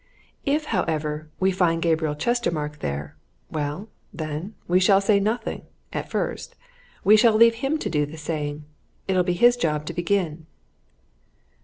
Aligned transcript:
If, 0.47 0.65
however, 0.73 1.29
we 1.39 1.51
find 1.51 1.79
Gabriel 1.79 2.15
Chestermarke 2.15 2.79
there 2.79 3.15
well, 3.51 3.87
then, 4.11 4.55
we 4.67 4.79
shall 4.79 4.99
say 4.99 5.19
nothing 5.19 5.61
at 5.93 6.09
first. 6.09 6.55
We 7.03 7.15
shall 7.15 7.35
leave 7.35 7.53
him 7.61 7.77
to 7.77 7.87
do 7.87 8.07
the 8.07 8.17
saying 8.17 8.63
it'll 9.07 9.21
be 9.21 9.33
his 9.33 9.55
job 9.55 9.85
to 9.85 9.93
begin." 9.93 10.47